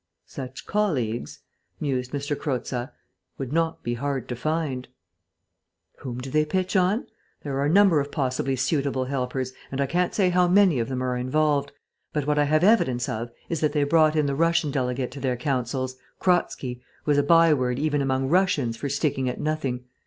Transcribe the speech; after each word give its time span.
"Such 0.25 0.65
colleagues," 0.65 1.41
mused 1.79 2.11
M. 2.15 2.19
Croza, 2.21 2.91
"would 3.37 3.53
not 3.53 3.83
be 3.83 3.93
hard 3.93 4.27
to 4.29 4.35
find." 4.35 4.87
"Whom 5.99 6.17
do 6.17 6.31
they 6.31 6.43
pitch 6.43 6.75
on? 6.75 7.05
There 7.43 7.55
are 7.57 7.65
a 7.67 7.69
number 7.69 7.99
of 7.99 8.11
possibly 8.11 8.55
suitable 8.55 9.05
helpers, 9.05 9.53
and 9.71 9.79
I 9.79 9.85
can't 9.85 10.15
say 10.15 10.31
how 10.31 10.47
many 10.47 10.79
of 10.79 10.89
them 10.89 11.03
are 11.03 11.15
involved. 11.15 11.71
But 12.13 12.25
what 12.25 12.39
I 12.39 12.45
have 12.45 12.63
evidence 12.63 13.07
of 13.07 13.29
is 13.47 13.59
that 13.61 13.73
they 13.73 13.83
brought 13.83 14.15
in 14.15 14.25
the 14.25 14.33
Russian 14.33 14.71
delegate 14.71 15.11
to 15.11 15.19
their 15.19 15.37
councils 15.37 15.97
Kratzky, 16.19 16.81
who 17.03 17.11
is 17.11 17.19
a 17.19 17.21
byword 17.21 17.77
even 17.77 18.01
among 18.01 18.27
Russians 18.27 18.77
for 18.77 18.89
sticking 18.89 19.29
at 19.29 19.39
nothing. 19.39 19.83